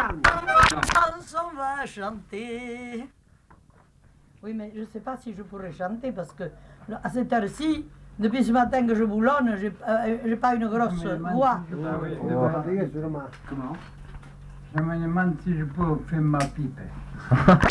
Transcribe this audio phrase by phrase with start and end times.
[0.00, 3.08] On va chanter.
[4.42, 6.44] Oui, mais je ne sais pas si je pourrais chanter parce que
[7.02, 7.84] à cette heure-ci,
[8.18, 11.60] depuis ce matin que je boulonne, j'ai euh, pas une grosse voix.
[11.84, 12.16] Ah oui,
[13.48, 13.72] Comment
[14.76, 16.80] Je me demande si je peux faire ma pipe.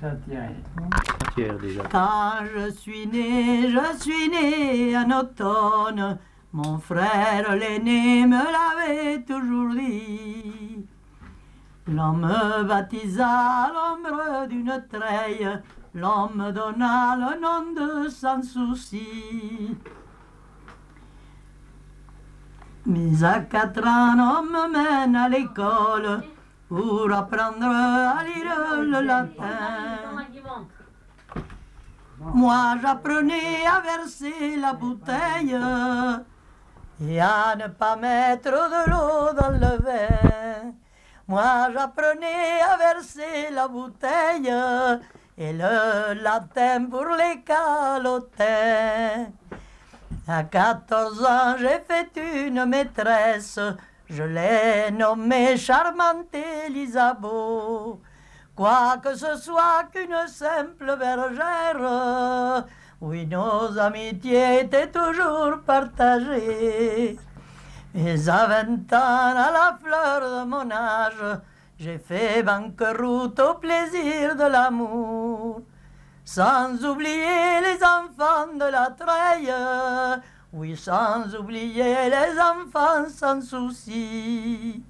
[0.00, 1.56] Ça tient.
[1.60, 1.82] déjà.
[1.90, 6.18] Quand je suis né, je suis né en automne.
[6.52, 10.67] Mon frère l'aîné me l'avait toujours dit.
[11.90, 15.48] L'on me baptisa l'ombre d'une treille,
[15.94, 19.74] l'on me donna le nom de sans souci.
[22.84, 26.22] Mais à quatre ans, on me mène à l'école
[26.68, 29.58] pour apprendre à lire le latin.
[32.20, 35.58] Moi, j'apprenais à verser la bouteille
[37.00, 40.72] et à ne pas mettre de l'eau dans le verre.
[41.28, 44.50] Moi j'apprenais à verser la bouteille
[45.36, 49.26] et le latin pour les calotins.
[50.26, 53.60] À 14 ans, j'ai fait une maîtresse,
[54.08, 56.34] je l'ai nommée charmante
[56.66, 57.98] Elisabeth.
[58.56, 62.64] Quoi que ce soit qu'une simple bergère,
[63.02, 67.16] oui, nos amitiés étaient toujours partagées.
[68.00, 71.40] Et à à la fleur de mon âge,
[71.76, 75.62] j'ai fait banqueroute au plaisir de l'amour.
[76.24, 79.52] Sans oublier les enfants de la treille,
[80.52, 84.80] oui, sans oublier les enfants sans souci.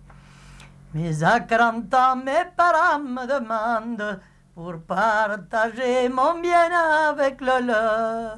[0.92, 4.20] Mais à 40 ans, mes parents me demandent
[4.54, 6.70] pour partager mon bien
[7.08, 8.36] avec le leur.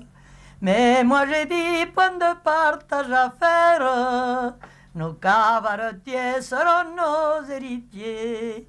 [0.63, 4.55] Mais moi j'ai dit point de partage à faire,
[4.95, 8.69] nos cavaretiers seront nos héritiers.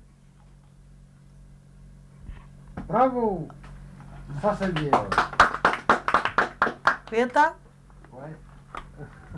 [2.87, 3.47] Bravo
[4.41, 4.91] Ça c'est bien.
[8.13, 8.35] Ouais.